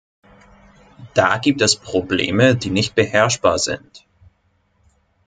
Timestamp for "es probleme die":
1.61-2.71